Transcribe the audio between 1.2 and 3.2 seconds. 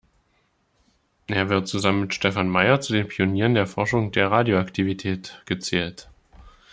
Er wird zusammen mit Stefan Meyer zu den